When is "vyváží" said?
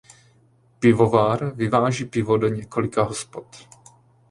1.55-2.05